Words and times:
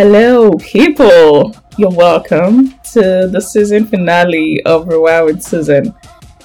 Hello, 0.00 0.52
people! 0.52 1.56
You're 1.76 1.90
welcome 1.90 2.70
to 2.92 3.26
the 3.26 3.40
season 3.40 3.84
finale 3.84 4.62
of 4.62 4.86
Rewired 4.86 5.26
with 5.26 5.42
Susan. 5.42 5.92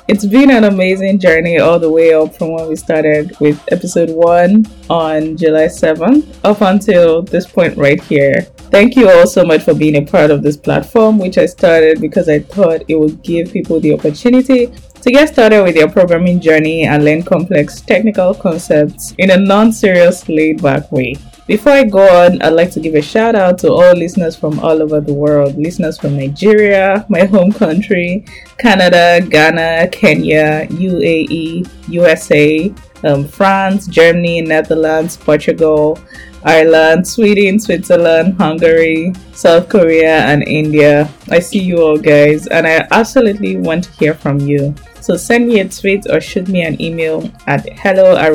It's 0.07 0.25
been 0.25 0.49
an 0.49 0.63
amazing 0.63 1.19
journey 1.19 1.59
all 1.59 1.77
the 1.77 1.91
way 1.91 2.15
up 2.15 2.35
from 2.35 2.53
when 2.53 2.67
we 2.67 2.75
started 2.75 3.39
with 3.39 3.63
episode 3.71 4.09
1 4.09 4.65
on 4.89 5.37
July 5.37 5.67
7th 5.67 6.35
up 6.43 6.61
until 6.61 7.21
this 7.21 7.45
point 7.45 7.77
right 7.77 8.01
here. 8.01 8.41
Thank 8.73 8.95
you 8.95 9.07
all 9.07 9.27
so 9.27 9.45
much 9.45 9.61
for 9.61 9.75
being 9.75 9.97
a 9.97 10.01
part 10.03 10.31
of 10.31 10.41
this 10.41 10.57
platform, 10.57 11.19
which 11.19 11.37
I 11.37 11.45
started 11.45 12.01
because 12.01 12.27
I 12.29 12.39
thought 12.39 12.81
it 12.87 12.95
would 12.95 13.21
give 13.21 13.53
people 13.53 13.79
the 13.79 13.93
opportunity 13.93 14.65
to 14.65 15.11
get 15.11 15.29
started 15.29 15.61
with 15.61 15.75
your 15.75 15.91
programming 15.91 16.39
journey 16.39 16.85
and 16.87 17.05
learn 17.05 17.21
complex 17.21 17.81
technical 17.81 18.33
concepts 18.33 19.13
in 19.19 19.29
a 19.29 19.37
non 19.37 19.71
serious, 19.71 20.27
laid 20.27 20.63
back 20.63 20.91
way. 20.91 21.17
Before 21.45 21.73
I 21.73 21.83
go 21.83 21.99
on, 22.23 22.41
I'd 22.41 22.53
like 22.53 22.71
to 22.71 22.79
give 22.79 22.95
a 22.95 23.01
shout 23.01 23.35
out 23.35 23.57
to 23.59 23.71
all 23.73 23.93
listeners 23.93 24.33
from 24.33 24.59
all 24.59 24.81
over 24.81 25.01
the 25.01 25.13
world 25.13 25.57
listeners 25.57 25.97
from 25.97 26.15
Nigeria, 26.15 27.05
my 27.09 27.25
home 27.25 27.51
country, 27.51 28.23
Canada, 28.57 29.19
Ghana, 29.19 29.89
Kenya, 29.91 30.65
UAE, 30.69 31.67
USA, 31.89 32.73
um, 33.03 33.27
France, 33.27 33.87
Germany, 33.87 34.39
Netherlands, 34.39 35.17
Portugal, 35.17 35.99
Ireland, 36.45 37.05
Sweden, 37.05 37.59
Switzerland, 37.59 38.35
Hungary, 38.35 39.11
South 39.33 39.67
Korea, 39.67 40.23
and 40.23 40.47
India. 40.47 41.09
I 41.29 41.39
see 41.39 41.59
you 41.59 41.81
all, 41.81 41.97
guys, 41.97 42.47
and 42.47 42.65
I 42.65 42.87
absolutely 42.91 43.57
want 43.57 43.83
to 43.83 43.91
hear 43.91 44.13
from 44.13 44.39
you. 44.39 44.73
So 45.03 45.17
send 45.17 45.49
me 45.49 45.59
a 45.59 45.67
tweet 45.67 46.09
or 46.09 46.21
shoot 46.21 46.47
me 46.47 46.61
an 46.61 46.81
email 46.81 47.29
at 47.45 47.67
hello 47.77 48.15
at 48.15 48.31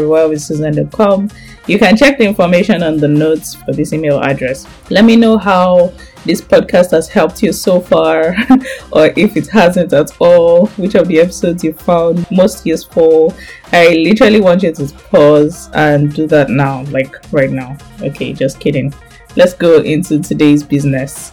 You 1.67 1.79
can 1.79 1.97
check 1.97 2.19
the 2.19 2.27
information 2.27 2.83
on 2.83 2.99
the 2.99 3.09
notes 3.09 3.55
for 3.55 3.73
this 3.73 3.95
email 3.95 4.21
address. 4.21 4.67
Let 4.91 5.07
me 5.07 5.17
know 5.17 5.39
how 5.39 5.95
this 6.27 6.43
podcast 6.43 6.91
has 6.91 7.09
helped 7.09 7.43
you 7.43 7.55
so 7.55 7.81
far, 7.81 8.37
or 8.93 9.07
if 9.17 9.35
it 9.39 9.47
hasn't 9.47 9.95
at 9.95 10.11
all, 10.21 10.67
which 10.77 10.95
of 10.95 11.09
the 11.09 11.21
episodes 11.21 11.65
you 11.65 11.73
found 11.73 12.27
most 12.31 12.67
useful. 12.67 13.33
I 13.73 13.95
literally 13.95 14.43
want 14.43 14.63
you 14.63 14.75
to 14.75 14.87
pause 15.11 15.71
and 15.73 16.13
do 16.13 16.27
that 16.27 16.51
now, 16.51 16.83
like 16.91 17.17
right 17.33 17.51
now. 17.51 17.79
Okay, 18.03 18.35
just 18.35 18.61
kidding. 18.61 18.93
Let's 19.37 19.55
go 19.55 19.81
into 19.81 20.21
today's 20.21 20.63
business. 20.63 21.33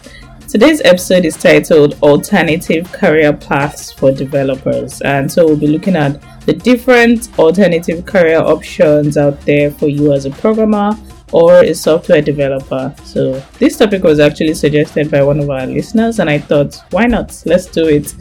Today's 0.56 0.80
episode 0.86 1.26
is 1.26 1.36
titled 1.36 2.02
Alternative 2.02 2.90
Career 2.90 3.34
Paths 3.34 3.92
for 3.92 4.10
Developers, 4.10 5.02
and 5.02 5.30
so 5.30 5.44
we'll 5.44 5.58
be 5.58 5.66
looking 5.66 5.96
at 5.96 6.18
the 6.46 6.54
different 6.54 7.38
alternative 7.38 8.06
career 8.06 8.38
options 8.38 9.18
out 9.18 9.38
there 9.42 9.70
for 9.70 9.88
you 9.88 10.14
as 10.14 10.24
a 10.24 10.30
programmer 10.30 10.96
or 11.30 11.62
a 11.62 11.74
software 11.74 12.22
developer. 12.22 12.94
So, 13.04 13.38
this 13.58 13.76
topic 13.76 14.02
was 14.02 14.18
actually 14.18 14.54
suggested 14.54 15.10
by 15.10 15.22
one 15.22 15.40
of 15.40 15.50
our 15.50 15.66
listeners, 15.66 16.20
and 16.20 16.30
I 16.30 16.38
thought, 16.38 16.82
why 16.90 17.04
not? 17.04 17.42
Let's 17.44 17.66
do 17.66 17.86
it. 17.88 18.14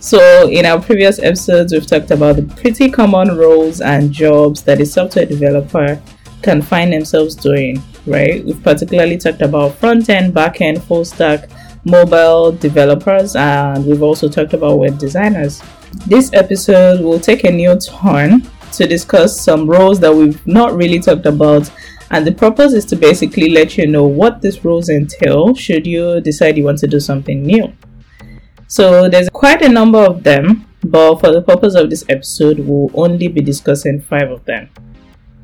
So, 0.00 0.48
in 0.48 0.64
our 0.64 0.80
previous 0.80 1.18
episodes, 1.18 1.74
we've 1.74 1.86
talked 1.86 2.10
about 2.10 2.36
the 2.36 2.44
pretty 2.44 2.90
common 2.90 3.36
roles 3.36 3.82
and 3.82 4.10
jobs 4.10 4.62
that 4.62 4.80
a 4.80 4.86
software 4.86 5.26
developer 5.26 6.00
can 6.40 6.62
find 6.62 6.94
themselves 6.94 7.34
doing, 7.34 7.82
right? 8.06 8.42
We've 8.42 8.62
particularly 8.62 9.18
talked 9.18 9.42
about 9.42 9.74
front 9.74 10.08
end, 10.08 10.32
back 10.32 10.62
end, 10.62 10.82
full 10.82 11.04
stack, 11.04 11.50
mobile 11.84 12.52
developers, 12.52 13.36
and 13.36 13.84
we've 13.86 14.02
also 14.02 14.28
talked 14.28 14.52
about 14.52 14.78
web 14.78 14.98
designers. 14.98 15.62
This 16.06 16.32
episode 16.32 17.00
will 17.00 17.20
take 17.20 17.44
a 17.44 17.50
new 17.50 17.78
turn 17.78 18.42
to 18.72 18.86
discuss 18.86 19.40
some 19.40 19.68
roles 19.68 20.00
that 20.00 20.14
we've 20.14 20.44
not 20.46 20.74
really 20.74 20.98
talked 21.00 21.26
about, 21.26 21.70
and 22.10 22.26
the 22.26 22.32
purpose 22.32 22.72
is 22.72 22.84
to 22.86 22.96
basically 22.96 23.50
let 23.50 23.76
you 23.76 23.86
know 23.86 24.04
what 24.04 24.40
these 24.40 24.64
roles 24.64 24.88
entail 24.88 25.54
should 25.54 25.86
you 25.86 26.20
decide 26.20 26.56
you 26.56 26.64
want 26.64 26.78
to 26.78 26.86
do 26.86 27.00
something 27.00 27.42
new. 27.42 27.72
So, 28.66 29.08
there's 29.08 29.28
quite 29.28 29.62
a 29.62 29.68
number 29.68 29.98
of 29.98 30.22
them, 30.22 30.66
but 30.82 31.16
for 31.16 31.32
the 31.32 31.42
purpose 31.42 31.74
of 31.74 31.90
this 31.90 32.04
episode, 32.08 32.58
we'll 32.58 32.90
only 32.94 33.28
be 33.28 33.40
discussing 33.40 34.00
five 34.00 34.30
of 34.30 34.44
them. 34.44 34.68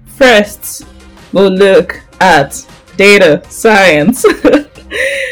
First, 0.06 0.86
we'll 1.32 1.50
look 1.50 2.00
at 2.20 2.66
data 2.96 3.42
science. 3.48 4.24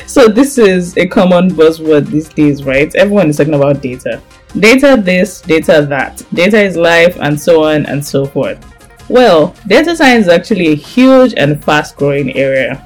so 0.07 0.29
this 0.29 0.59
is 0.59 0.97
a 0.97 1.07
common 1.07 1.51
buzzword 1.51 2.07
these 2.07 2.29
days, 2.29 2.65
right? 2.65 2.95
Everyone 2.95 3.29
is 3.29 3.37
talking 3.37 3.55
about 3.55 3.83
data. 3.83 4.23
Data 4.59 5.01
this, 5.01 5.41
data 5.43 5.87
that. 5.89 6.23
Data 6.33 6.61
is 6.61 6.77
life, 6.77 7.17
and 7.21 7.39
so 7.41 7.65
on 7.65 7.87
and 7.87 8.05
so 8.05 8.25
forth. 8.25 8.59
Well, 9.09 9.55
data 9.67 9.97
science 9.97 10.27
is 10.27 10.33
actually 10.33 10.69
a 10.69 10.75
huge 10.75 11.35
and 11.37 11.63
fast 11.63 11.97
growing 11.97 12.37
area. 12.37 12.85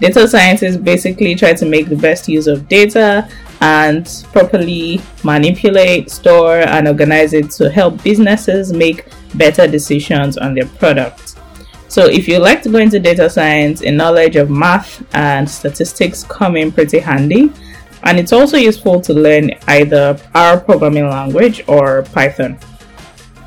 Data 0.00 0.26
scientists 0.26 0.76
basically 0.76 1.34
try 1.34 1.52
to 1.52 1.66
make 1.66 1.88
the 1.88 1.96
best 1.96 2.28
use 2.28 2.46
of 2.46 2.68
data 2.68 3.28
and 3.60 4.24
properly 4.32 5.00
manipulate, 5.22 6.10
store, 6.10 6.60
and 6.60 6.88
organize 6.88 7.34
it 7.34 7.50
to 7.50 7.70
help 7.70 8.02
businesses 8.02 8.72
make 8.72 9.06
better 9.34 9.66
decisions 9.66 10.38
on 10.38 10.54
their 10.54 10.66
products. 10.66 11.29
So 11.90 12.06
if 12.06 12.28
you 12.28 12.38
like 12.38 12.62
to 12.62 12.68
go 12.68 12.78
into 12.78 13.00
data 13.00 13.28
science, 13.28 13.82
a 13.82 13.90
knowledge 13.90 14.36
of 14.36 14.48
math 14.48 15.04
and 15.12 15.50
statistics 15.50 16.22
come 16.22 16.56
in 16.56 16.70
pretty 16.70 17.00
handy. 17.00 17.52
And 18.04 18.16
it's 18.16 18.32
also 18.32 18.56
useful 18.56 19.00
to 19.00 19.12
learn 19.12 19.50
either 19.66 20.16
R 20.32 20.60
programming 20.60 21.08
language 21.08 21.64
or 21.66 22.04
Python. 22.14 22.60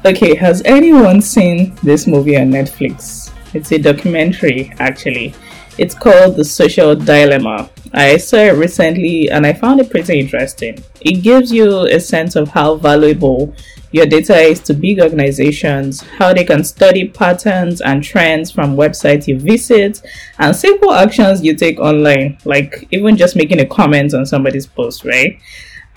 Okay, 0.05 0.35
has 0.35 0.61
anyone 0.65 1.21
seen 1.21 1.73
this 1.83 2.05
movie 2.05 2.35
on 2.35 2.51
Netflix? 2.51 3.31
It's 3.53 3.71
a 3.71 3.77
documentary 3.77 4.73
actually. 4.77 5.33
It's 5.79 5.95
called 5.95 6.35
The 6.35 6.45
Social 6.45 6.95
Dilemma. 6.95 7.69
I 7.93 8.17
saw 8.17 8.37
it 8.37 8.57
recently 8.57 9.29
and 9.31 9.45
I 9.45 9.53
found 9.53 9.79
it 9.79 9.89
pretty 9.89 10.19
interesting. 10.19 10.77
It 11.01 11.23
gives 11.23 11.51
you 11.51 11.87
a 11.87 11.99
sense 11.99 12.35
of 12.35 12.49
how 12.49 12.75
valuable 12.75 13.55
your 13.91 14.05
data 14.05 14.35
is 14.35 14.59
to 14.61 14.75
big 14.75 14.99
organizations, 14.99 16.01
how 16.01 16.33
they 16.33 16.43
can 16.43 16.63
study 16.63 17.07
patterns 17.07 17.81
and 17.81 18.03
trends 18.03 18.51
from 18.51 18.75
websites 18.75 19.27
you 19.27 19.39
visit, 19.39 20.01
and 20.39 20.55
simple 20.55 20.93
actions 20.93 21.43
you 21.43 21.55
take 21.55 21.79
online, 21.79 22.37
like 22.45 22.87
even 22.91 23.17
just 23.17 23.35
making 23.35 23.59
a 23.59 23.65
comment 23.65 24.13
on 24.13 24.25
somebody's 24.25 24.67
post, 24.67 25.05
right? 25.05 25.39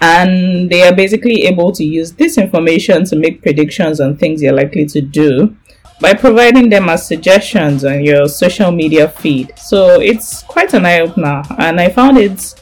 And 0.00 0.70
they 0.70 0.86
are 0.86 0.94
basically 0.94 1.44
able 1.44 1.72
to 1.72 1.84
use 1.84 2.12
this 2.12 2.36
information 2.36 3.04
to 3.06 3.16
make 3.16 3.42
predictions 3.42 4.00
on 4.00 4.16
things 4.16 4.42
you're 4.42 4.52
likely 4.52 4.86
to 4.86 5.00
do 5.00 5.56
by 6.00 6.14
providing 6.14 6.68
them 6.68 6.88
as 6.88 7.06
suggestions 7.06 7.84
on 7.84 8.04
your 8.04 8.28
social 8.28 8.70
media 8.70 9.08
feed. 9.08 9.52
So 9.58 10.00
it's 10.00 10.42
quite 10.42 10.74
an 10.74 10.84
eye 10.86 11.00
opener, 11.00 11.42
and 11.58 11.80
I 11.80 11.88
found 11.88 12.18
it, 12.18 12.54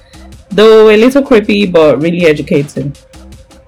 though 0.50 0.90
a 0.90 0.96
little 0.96 1.22
creepy, 1.22 1.66
but 1.66 2.00
really 2.00 2.26
educating. 2.26 2.94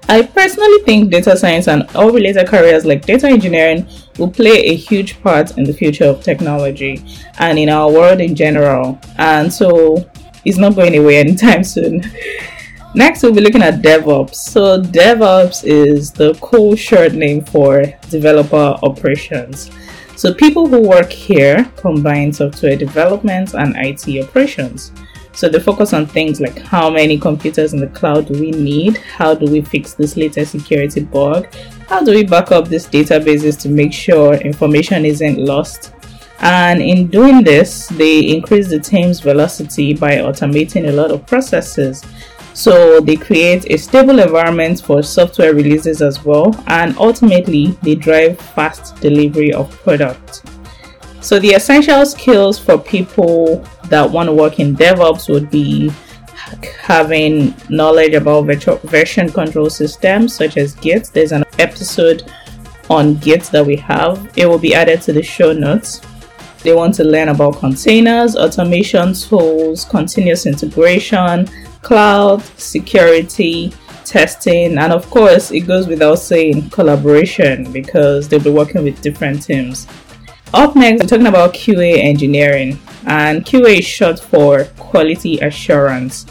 I 0.09 0.21
personally 0.21 0.79
think 0.83 1.11
data 1.11 1.35
science 1.35 1.67
and 1.67 1.83
all 1.93 2.11
related 2.11 2.47
careers 2.47 2.85
like 2.85 3.05
data 3.05 3.27
engineering 3.27 3.85
will 4.17 4.31
play 4.31 4.63
a 4.67 4.73
huge 4.73 5.21
part 5.21 5.57
in 5.57 5.65
the 5.65 5.73
future 5.73 6.05
of 6.05 6.23
technology 6.23 7.03
and 7.39 7.59
in 7.59 7.67
our 7.67 7.91
world 7.91 8.21
in 8.21 8.33
general. 8.33 8.97
And 9.17 9.51
so 9.51 10.09
it's 10.45 10.57
not 10.57 10.75
going 10.75 10.97
away 10.97 11.17
anytime 11.17 11.63
soon. 11.75 12.03
Next, 12.97 13.21
we'll 13.21 13.31
be 13.31 13.41
looking 13.41 13.61
at 13.61 13.83
DevOps. 13.83 14.33
So, 14.33 14.81
DevOps 14.81 15.63
is 15.63 16.11
the 16.11 16.33
cool 16.41 16.75
short 16.75 17.13
name 17.13 17.45
for 17.45 17.83
developer 18.09 18.75
operations. 18.81 19.69
So, 20.15 20.33
people 20.33 20.67
who 20.67 20.81
work 20.81 21.11
here 21.11 21.71
combine 21.75 22.33
software 22.33 22.75
development 22.75 23.53
and 23.53 23.75
IT 23.77 24.23
operations. 24.23 24.91
So 25.33 25.47
they 25.47 25.59
focus 25.59 25.93
on 25.93 26.07
things 26.07 26.41
like 26.41 26.57
how 26.57 26.89
many 26.89 27.19
computers 27.19 27.73
in 27.73 27.79
the 27.79 27.85
cloud 27.85 28.25
do 28.25 28.39
we 28.39 28.49
need? 28.49 28.97
How 28.97 29.35
do 29.35 29.45
we 29.45 29.61
fix 29.61 29.93
this 29.93 30.17
latest 30.17 30.51
security 30.51 31.01
bug? 31.01 31.53
How 31.87 32.03
do 32.03 32.09
we 32.09 32.23
back 32.23 32.51
up 32.51 32.67
these 32.67 32.87
databases 32.87 33.61
to 33.61 33.69
make 33.69 33.93
sure 33.93 34.33
information 34.33 35.05
isn't 35.05 35.37
lost? 35.37 35.93
And 36.39 36.81
in 36.81 37.07
doing 37.07 37.43
this, 37.43 37.87
they 37.89 38.21
increase 38.21 38.69
the 38.69 38.79
team's 38.79 39.19
velocity 39.19 39.93
by 39.93 40.17
automating 40.17 40.87
a 40.87 40.91
lot 40.91 41.11
of 41.11 41.27
processes. 41.27 42.03
So 42.57 42.99
they 42.99 43.15
create 43.15 43.69
a 43.69 43.77
stable 43.77 44.17
environment 44.17 44.81
for 44.81 45.03
software 45.03 45.53
releases 45.53 46.01
as 46.01 46.25
well, 46.25 46.55
and 46.65 46.97
ultimately 46.97 47.67
they 47.83 47.93
drive 47.93 48.41
fast 48.41 48.99
delivery 48.99 49.53
of 49.53 49.69
product. 49.83 50.41
So 51.21 51.37
the 51.37 51.51
essential 51.51 52.03
skills 52.07 52.57
for 52.57 52.79
people 52.79 53.63
that 53.89 54.09
want 54.09 54.25
to 54.25 54.33
work 54.33 54.59
in 54.59 54.75
DevOps 54.75 55.31
would 55.31 55.51
be 55.51 55.91
having 56.81 57.53
knowledge 57.69 58.15
about 58.15 58.47
virtual 58.47 58.77
version 58.77 59.31
control 59.31 59.69
systems 59.69 60.33
such 60.33 60.57
as 60.57 60.73
Git. 60.73 61.11
There's 61.13 61.33
an 61.33 61.43
episode 61.59 62.31
on 62.89 63.17
Git 63.17 63.43
that 63.51 63.67
we 63.67 63.75
have. 63.75 64.33
It 64.35 64.47
will 64.47 64.57
be 64.57 64.73
added 64.73 65.03
to 65.03 65.13
the 65.13 65.21
show 65.21 65.53
notes. 65.53 66.01
They 66.63 66.73
want 66.73 66.95
to 66.95 67.03
learn 67.03 67.29
about 67.29 67.59
containers, 67.59 68.35
automation 68.35 69.13
tools, 69.13 69.85
continuous 69.85 70.47
integration, 70.47 71.47
cloud, 71.81 72.41
security, 72.57 73.73
testing, 74.03 74.77
and 74.77 74.93
of 74.93 75.09
course, 75.09 75.51
it 75.51 75.61
goes 75.61 75.87
without 75.87 76.15
saying 76.15 76.69
collaboration 76.69 77.71
because 77.71 78.27
they'll 78.27 78.39
be 78.43 78.49
working 78.49 78.83
with 78.83 79.01
different 79.01 79.43
teams. 79.43 79.87
Up 80.53 80.75
next, 80.75 81.01
we're 81.01 81.07
talking 81.07 81.27
about 81.27 81.53
QA 81.53 81.97
engineering. 82.03 82.79
and 83.05 83.45
QA 83.45 83.79
is 83.79 83.85
short 83.85 84.19
for 84.19 84.65
quality 84.77 85.39
assurance. 85.39 86.25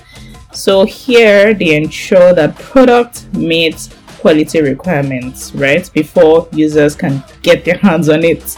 So 0.53 0.85
here 0.85 1.55
they 1.55 1.77
ensure 1.77 2.33
that 2.33 2.57
product 2.57 3.33
meets 3.35 3.91
quality 4.19 4.63
requirements, 4.63 5.55
right? 5.55 5.89
Before 5.93 6.49
users 6.53 6.95
can 6.95 7.23
get 7.43 7.65
their 7.65 7.77
hands 7.83 8.09
on 8.09 8.25
it. 8.25 8.57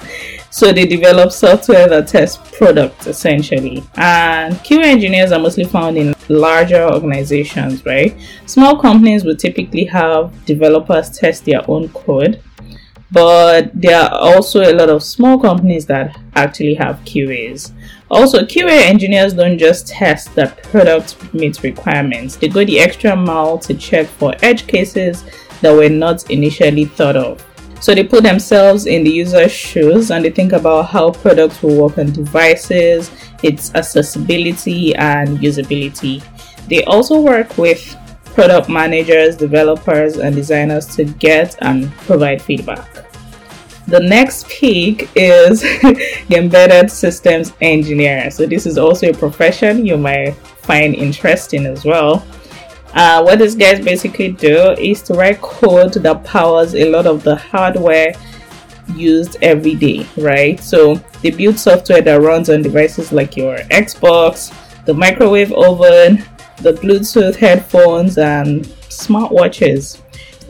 So 0.50 0.72
they 0.72 0.86
develop 0.86 1.30
software 1.30 1.88
that 1.88 2.08
tests 2.08 2.38
products 2.56 3.06
essentially. 3.06 3.84
And 3.96 4.54
QA 4.56 4.84
engineers 4.84 5.32
are 5.32 5.38
mostly 5.38 5.64
found 5.64 5.98
in 5.98 6.14
larger 6.28 6.84
organizations, 6.84 7.84
right? 7.84 8.18
Small 8.46 8.80
companies 8.80 9.24
will 9.24 9.36
typically 9.36 9.84
have 9.84 10.32
developers 10.46 11.10
test 11.10 11.44
their 11.44 11.68
own 11.70 11.88
code 11.90 12.42
but 13.10 13.70
there 13.74 13.98
are 13.98 14.10
also 14.10 14.60
a 14.60 14.74
lot 14.74 14.90
of 14.90 15.02
small 15.02 15.38
companies 15.38 15.86
that 15.86 16.18
actually 16.34 16.74
have 16.74 16.96
QAs. 17.04 17.72
Also, 18.10 18.42
QA 18.42 18.82
engineers 18.82 19.34
don't 19.34 19.58
just 19.58 19.88
test 19.88 20.34
that 20.34 20.62
product 20.64 21.32
meets 21.32 21.62
requirements, 21.64 22.36
they 22.36 22.48
go 22.48 22.64
the 22.64 22.78
extra 22.78 23.16
mile 23.16 23.58
to 23.58 23.74
check 23.74 24.06
for 24.06 24.34
edge 24.42 24.66
cases 24.66 25.24
that 25.62 25.72
were 25.72 25.88
not 25.88 26.30
initially 26.30 26.84
thought 26.84 27.16
of. 27.16 27.44
So 27.80 27.94
they 27.94 28.04
put 28.04 28.24
themselves 28.24 28.86
in 28.86 29.04
the 29.04 29.10
user's 29.10 29.52
shoes 29.52 30.10
and 30.10 30.24
they 30.24 30.30
think 30.30 30.52
about 30.52 30.86
how 30.86 31.12
products 31.12 31.62
will 31.62 31.80
work 31.80 31.98
on 31.98 32.12
devices, 32.12 33.10
its 33.42 33.74
accessibility 33.74 34.94
and 34.96 35.38
usability. 35.38 36.24
They 36.68 36.82
also 36.84 37.20
work 37.20 37.56
with 37.56 37.96
product 38.24 38.68
managers, 38.68 39.36
developers, 39.36 40.16
and 40.16 40.34
designers 40.34 40.86
to 40.96 41.04
get 41.04 41.56
and 41.60 41.90
provide 42.06 42.42
feedback. 42.42 43.04
The 43.86 44.00
next 44.00 44.48
peak 44.48 45.08
is 45.14 45.62
the 45.82 46.36
embedded 46.36 46.90
systems 46.90 47.54
engineer. 47.60 48.30
So 48.30 48.44
this 48.44 48.66
is 48.66 48.76
also 48.76 49.08
a 49.08 49.14
profession 49.14 49.86
you 49.86 49.96
might 49.96 50.32
find 50.62 50.94
interesting 50.94 51.64
as 51.64 51.84
well. 51.84 52.24
Uh, 52.94 53.22
what 53.22 53.38
these 53.38 53.54
guys 53.54 53.84
basically 53.84 54.32
do 54.32 54.72
is 54.72 55.02
to 55.02 55.14
write 55.14 55.40
code 55.40 55.92
that 55.94 56.24
powers 56.24 56.74
a 56.74 56.90
lot 56.90 57.06
of 57.06 57.22
the 57.22 57.36
hardware 57.36 58.12
used 58.94 59.36
every 59.42 59.74
day, 59.74 60.06
right? 60.16 60.58
So 60.60 60.94
they 61.22 61.30
build 61.30 61.58
software 61.58 62.00
that 62.02 62.20
runs 62.20 62.48
on 62.48 62.62
devices 62.62 63.12
like 63.12 63.36
your 63.36 63.58
Xbox, 63.70 64.52
the 64.86 64.94
microwave 64.94 65.52
oven, 65.52 66.24
the 66.62 66.72
Bluetooth 66.72 67.36
headphones, 67.36 68.18
and 68.18 68.64
smartwatches. 68.88 70.00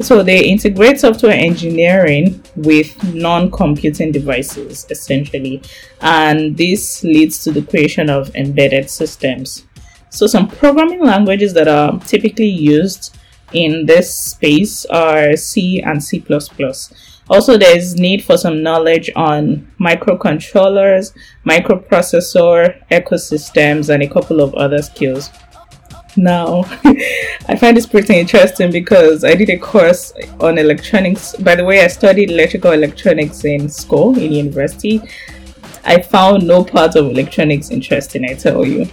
So 0.01 0.23
they 0.23 0.45
integrate 0.45 1.01
software 1.01 1.33
engineering 1.33 2.41
with 2.55 2.97
non-computing 3.13 4.13
devices 4.13 4.87
essentially, 4.91 5.61
and 6.01 6.57
this 6.57 7.03
leads 7.03 7.43
to 7.43 7.51
the 7.51 7.63
creation 7.63 8.09
of 8.09 8.35
embedded 8.37 8.89
systems. 8.89 9.65
So 10.11 10.27
some 10.27 10.49
programming 10.49 11.05
languages 11.05 11.53
that 11.55 11.69
are 11.69 11.99
typically 12.01 12.49
used 12.49 13.17
in 13.53 13.87
this 13.87 14.15
space 14.15 14.85
are 14.87 15.37
C 15.37 15.83
and 15.83 16.03
C++. 16.03 16.23
Also, 17.31 17.59
there 17.59 17.77
is 17.77 17.95
need 17.97 18.25
for 18.25 18.39
some 18.39 18.63
knowledge 18.63 19.11
on 19.15 19.71
microcontrollers, 19.79 21.13
microprocessor 21.47 22.89
ecosystems, 22.91 23.93
and 23.93 24.03
a 24.03 24.09
couple 24.09 24.41
of 24.41 24.55
other 24.55 24.81
skills. 24.81 25.31
Now, 26.17 26.65
I 27.49 27.57
find 27.57 27.77
this 27.77 27.87
pretty 27.87 28.19
interesting 28.19 28.73
because 28.73 29.25
I 29.25 29.35
did 29.35 29.51
a 29.51 29.59
course 29.59 30.13
on 30.41 30.59
electronics. 30.59 31.37
By 31.37 31.55
the 31.55 31.65
way, 31.65 31.85
I 31.85 31.89
studied 31.89 32.31
electrical 32.31 32.73
electronics 32.73 33.45
in 33.45 33.69
school, 33.69 34.19
in 34.19 34.33
university. 34.33 35.03
I 35.85 36.01
found 36.01 36.47
no 36.47 36.65
part 36.65 36.97
of 36.97 37.07
electronics 37.07 37.71
interesting, 37.71 38.25
I 38.25 38.35
tell 38.35 38.65
you. 38.65 38.87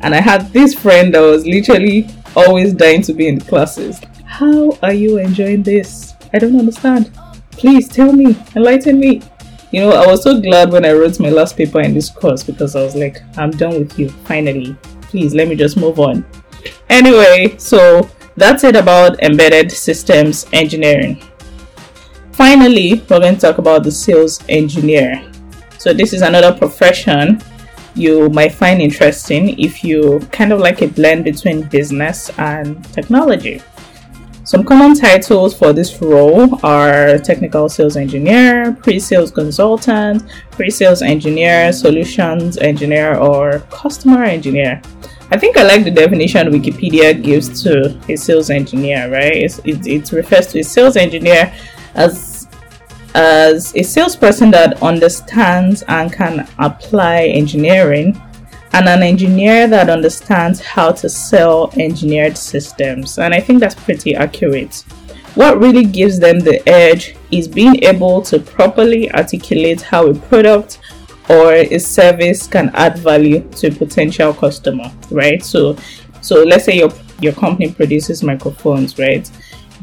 And 0.00 0.14
I 0.14 0.20
had 0.20 0.52
this 0.52 0.74
friend 0.74 1.14
that 1.14 1.20
was 1.20 1.46
literally 1.46 2.08
always 2.36 2.72
dying 2.72 3.02
to 3.02 3.12
be 3.12 3.28
in 3.28 3.38
the 3.38 3.44
classes. 3.44 4.00
How 4.24 4.78
are 4.82 4.92
you 4.92 5.18
enjoying 5.18 5.62
this? 5.62 6.14
I 6.32 6.38
don't 6.38 6.58
understand. 6.58 7.12
Please 7.52 7.88
tell 7.88 8.12
me, 8.12 8.36
enlighten 8.56 8.98
me. 8.98 9.22
You 9.70 9.82
know, 9.82 9.90
I 9.90 10.06
was 10.06 10.22
so 10.22 10.40
glad 10.40 10.72
when 10.72 10.84
I 10.84 10.92
wrote 10.92 11.20
my 11.20 11.28
last 11.30 11.56
paper 11.56 11.80
in 11.80 11.94
this 11.94 12.10
course 12.10 12.42
because 12.42 12.74
I 12.74 12.82
was 12.82 12.96
like, 12.96 13.22
I'm 13.36 13.50
done 13.50 13.78
with 13.78 13.98
you, 13.98 14.08
finally. 14.08 14.76
Please 15.02 15.34
let 15.34 15.48
me 15.48 15.56
just 15.56 15.76
move 15.76 16.00
on. 16.00 16.24
Anyway, 16.88 17.56
so 17.58 18.08
that's 18.36 18.64
it 18.64 18.74
about 18.74 19.22
embedded 19.22 19.70
systems 19.70 20.46
engineering. 20.52 21.22
Finally, 22.32 22.94
we're 23.08 23.20
going 23.20 23.34
to 23.34 23.40
talk 23.40 23.58
about 23.58 23.84
the 23.84 23.92
sales 23.92 24.42
engineer. 24.48 25.29
So, 25.80 25.94
this 25.94 26.12
is 26.12 26.20
another 26.20 26.52
profession 26.52 27.40
you 27.94 28.28
might 28.28 28.52
find 28.52 28.82
interesting 28.82 29.58
if 29.58 29.82
you 29.82 30.20
kind 30.30 30.52
of 30.52 30.60
like 30.60 30.82
a 30.82 30.88
blend 30.88 31.24
between 31.24 31.62
business 31.62 32.30
and 32.36 32.84
technology. 32.92 33.62
Some 34.44 34.62
common 34.62 34.94
titles 34.94 35.54
for 35.54 35.72
this 35.72 36.02
role 36.02 36.62
are 36.62 37.16
technical 37.16 37.70
sales 37.70 37.96
engineer, 37.96 38.76
pre 38.82 39.00
sales 39.00 39.30
consultant, 39.30 40.22
pre 40.50 40.68
sales 40.68 41.00
engineer, 41.00 41.72
solutions 41.72 42.58
engineer, 42.58 43.16
or 43.16 43.60
customer 43.70 44.22
engineer. 44.24 44.82
I 45.30 45.38
think 45.38 45.56
I 45.56 45.62
like 45.62 45.84
the 45.84 45.90
definition 45.90 46.48
Wikipedia 46.48 47.22
gives 47.22 47.62
to 47.62 47.98
a 48.06 48.16
sales 48.16 48.50
engineer, 48.50 49.10
right? 49.10 49.34
It, 49.64 49.86
it 49.86 50.12
refers 50.12 50.48
to 50.48 50.58
a 50.58 50.62
sales 50.62 50.98
engineer 50.98 51.50
as 51.94 52.29
as 53.14 53.74
a 53.74 53.82
salesperson 53.82 54.50
that 54.52 54.82
understands 54.82 55.82
and 55.88 56.12
can 56.12 56.48
apply 56.58 57.24
engineering 57.24 58.20
and 58.72 58.88
an 58.88 59.02
engineer 59.02 59.66
that 59.66 59.90
understands 59.90 60.60
how 60.60 60.92
to 60.92 61.08
sell 61.08 61.72
engineered 61.76 62.36
systems. 62.36 63.18
And 63.18 63.34
I 63.34 63.40
think 63.40 63.60
that's 63.60 63.74
pretty 63.74 64.14
accurate. 64.14 64.84
What 65.34 65.58
really 65.58 65.84
gives 65.84 66.18
them 66.18 66.40
the 66.40 66.66
edge 66.68 67.16
is 67.30 67.48
being 67.48 67.82
able 67.84 68.22
to 68.22 68.38
properly 68.38 69.10
articulate 69.12 69.80
how 69.80 70.06
a 70.08 70.14
product 70.14 70.80
or 71.28 71.52
a 71.52 71.78
service 71.78 72.46
can 72.46 72.70
add 72.74 72.98
value 72.98 73.48
to 73.52 73.68
a 73.68 73.70
potential 73.70 74.34
customer, 74.34 74.90
right? 75.10 75.42
So, 75.44 75.76
so 76.20 76.42
let's 76.42 76.64
say 76.64 76.76
your 76.76 76.90
your 77.20 77.32
company 77.34 77.70
produces 77.72 78.22
microphones, 78.22 78.98
right? 78.98 79.30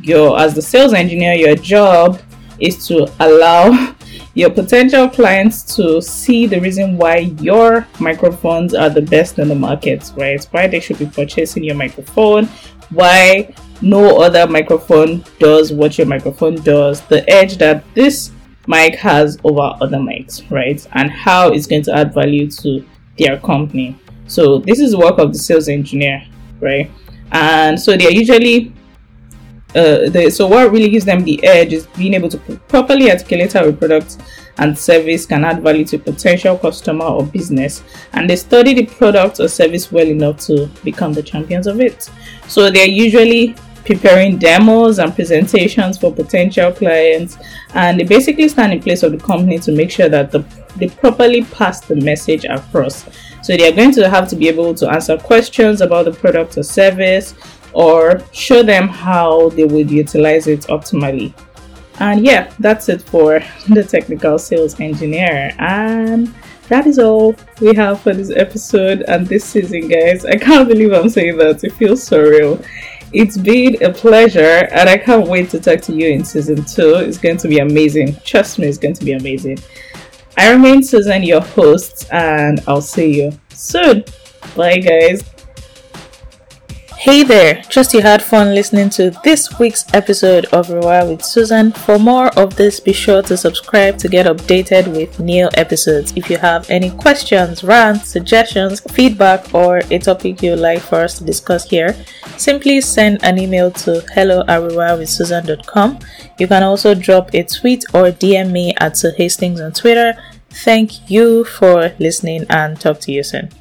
Your 0.01 0.37
as 0.39 0.53
the 0.53 0.61
sales 0.61 0.93
engineer, 0.93 1.33
your 1.33 1.55
job 1.55 2.19
is 2.59 2.87
to 2.87 3.11
allow 3.19 3.95
your 4.33 4.49
potential 4.49 5.09
clients 5.09 5.75
to 5.75 6.01
see 6.01 6.45
the 6.45 6.59
reason 6.59 6.97
why 6.97 7.17
your 7.41 7.87
microphones 7.99 8.73
are 8.73 8.89
the 8.89 9.01
best 9.01 9.39
in 9.39 9.47
the 9.47 9.55
market, 9.55 10.11
right? 10.15 10.43
Why 10.51 10.67
they 10.67 10.79
should 10.79 10.99
be 10.99 11.07
purchasing 11.07 11.63
your 11.63 11.75
microphone, 11.75 12.45
why 12.89 13.53
no 13.81 14.21
other 14.21 14.47
microphone 14.47 15.23
does 15.39 15.71
what 15.71 15.97
your 15.97 16.07
microphone 16.07 16.55
does, 16.61 17.01
the 17.07 17.27
edge 17.29 17.57
that 17.57 17.83
this 17.93 18.31
mic 18.67 18.95
has 18.95 19.37
over 19.43 19.75
other 19.81 19.97
mics, 19.97 20.49
right? 20.51 20.85
And 20.93 21.09
how 21.09 21.49
it's 21.49 21.65
going 21.65 21.83
to 21.83 21.95
add 21.95 22.13
value 22.13 22.49
to 22.51 22.85
their 23.17 23.39
company. 23.39 23.97
So 24.27 24.59
this 24.59 24.79
is 24.79 24.91
the 24.91 24.99
work 24.99 25.19
of 25.19 25.33
the 25.33 25.39
sales 25.39 25.69
engineer, 25.69 26.23
right? 26.59 26.91
And 27.31 27.79
so 27.79 27.95
they're 27.97 28.11
usually 28.11 28.73
uh, 29.75 30.09
the, 30.09 30.31
so 30.33 30.47
what 30.47 30.71
really 30.71 30.89
gives 30.89 31.05
them 31.05 31.23
the 31.23 31.43
edge 31.43 31.73
is 31.73 31.87
being 31.87 32.13
able 32.13 32.29
to 32.29 32.37
properly 32.67 33.11
articulate 33.11 33.53
how 33.53 33.65
a 33.65 33.73
product 33.73 34.17
and 34.59 34.77
service 34.77 35.25
can 35.25 35.43
add 35.43 35.61
value 35.61 35.85
to 35.85 35.99
potential 35.99 36.57
customer 36.57 37.05
or 37.05 37.25
business. 37.25 37.83
And 38.13 38.29
they 38.29 38.35
study 38.35 38.73
the 38.73 38.85
product 38.85 39.39
or 39.39 39.47
service 39.47 39.91
well 39.91 40.07
enough 40.07 40.39
to 40.47 40.67
become 40.83 41.13
the 41.13 41.21
champions 41.21 41.67
of 41.67 41.79
it. 41.79 42.09
So 42.47 42.71
they're 42.71 42.87
usually 42.87 43.55
preparing 43.85 44.37
demos 44.37 44.99
and 44.99 45.13
presentations 45.15 45.97
for 45.97 46.13
potential 46.13 46.71
clients. 46.71 47.37
And 47.73 47.99
they 47.99 48.03
basically 48.03 48.47
stand 48.49 48.73
in 48.73 48.81
place 48.81 49.03
of 49.03 49.11
the 49.11 49.17
company 49.17 49.59
to 49.59 49.71
make 49.71 49.91
sure 49.91 50.09
that 50.09 50.31
the, 50.31 50.39
they 50.75 50.89
properly 50.89 51.43
pass 51.43 51.81
the 51.81 51.95
message 51.95 52.45
across. 52.45 53.05
So 53.43 53.55
they 53.55 53.71
are 53.71 53.75
going 53.75 53.93
to 53.93 54.09
have 54.09 54.27
to 54.29 54.35
be 54.35 54.49
able 54.49 54.73
to 54.75 54.89
answer 54.89 55.17
questions 55.17 55.81
about 55.81 56.05
the 56.05 56.11
product 56.11 56.57
or 56.57 56.63
service 56.63 57.33
or 57.73 58.21
show 58.31 58.63
them 58.63 58.87
how 58.87 59.49
they 59.49 59.65
would 59.65 59.89
utilize 59.89 60.47
it 60.47 60.61
optimally 60.61 61.33
and 61.99 62.25
yeah 62.25 62.51
that's 62.59 62.89
it 62.89 63.01
for 63.01 63.39
the 63.69 63.83
technical 63.83 64.37
sales 64.37 64.79
engineer 64.79 65.53
and 65.59 66.33
that 66.69 66.85
is 66.85 66.99
all 66.99 67.33
we 67.61 67.73
have 67.73 68.01
for 68.01 68.13
this 68.13 68.29
episode 68.31 69.01
and 69.07 69.25
this 69.27 69.45
season 69.45 69.87
guys 69.87 70.25
i 70.25 70.35
can't 70.35 70.67
believe 70.67 70.91
i'm 70.93 71.09
saying 71.09 71.37
that 71.37 71.63
it 71.63 71.71
feels 71.73 72.03
so 72.03 72.21
real 72.21 72.61
it's 73.13 73.37
been 73.37 73.81
a 73.83 73.91
pleasure, 73.91 74.67
and 74.71 74.89
I 74.89 74.97
can't 74.97 75.27
wait 75.27 75.49
to 75.51 75.59
talk 75.59 75.81
to 75.81 75.93
you 75.93 76.09
in 76.09 76.25
season 76.25 76.65
two. 76.65 76.95
It's 76.95 77.17
going 77.17 77.37
to 77.37 77.47
be 77.47 77.59
amazing. 77.59 78.17
Trust 78.25 78.59
me, 78.59 78.67
it's 78.67 78.77
going 78.77 78.95
to 78.95 79.05
be 79.05 79.13
amazing. 79.13 79.59
I 80.37 80.51
remain 80.51 80.83
Susan, 80.83 81.23
your 81.23 81.41
host, 81.41 82.07
and 82.11 82.61
I'll 82.67 82.81
see 82.81 83.21
you 83.21 83.31
soon. 83.49 84.03
Bye, 84.55 84.79
guys. 84.79 85.36
Hey 86.99 87.21
there, 87.21 87.61
trust 87.69 87.93
you 87.93 88.01
had 88.01 88.23
fun 88.23 88.55
listening 88.55 88.89
to 88.91 89.11
this 89.23 89.59
week's 89.59 89.85
episode 89.93 90.45
of 90.45 90.67
Rewired 90.67 91.09
with 91.11 91.23
Susan. 91.23 91.71
For 91.71 91.99
more 91.99 92.29
of 92.37 92.55
this, 92.55 92.79
be 92.79 92.91
sure 92.91 93.21
to 93.21 93.37
subscribe 93.37 93.99
to 93.99 94.09
get 94.09 94.25
updated 94.25 94.87
with 94.87 95.19
new 95.19 95.47
episodes. 95.53 96.11
If 96.15 96.27
you 96.27 96.37
have 96.39 96.67
any 96.71 96.89
questions, 96.89 97.63
rants, 97.63 98.09
suggestions, 98.09 98.79
feedback, 98.91 99.53
or 99.53 99.81
a 99.91 99.99
topic 99.99 100.41
you'd 100.41 100.57
like 100.57 100.81
for 100.81 100.95
us 100.95 101.19
to 101.19 101.23
discuss 101.23 101.69
here, 101.69 101.95
simply 102.35 102.81
send 102.81 103.23
an 103.23 103.37
email 103.37 103.69
to 103.71 104.03
hello 104.15 104.43
at 104.47 105.07
Susan.com. 105.07 105.99
You 106.39 106.47
can 106.47 106.63
also 106.63 106.95
drop 106.95 107.31
a 107.35 107.43
tweet 107.43 107.85
or 107.93 108.11
DM 108.11 108.51
me 108.51 108.73
at 108.79 108.97
Sir 108.97 109.13
Hastings 109.15 109.61
on 109.61 109.71
Twitter. 109.71 110.17
Thank 110.49 111.11
you 111.11 111.43
for 111.43 111.93
listening 111.99 112.47
and 112.49 112.81
talk 112.81 112.99
to 113.01 113.11
you 113.11 113.21
soon. 113.21 113.51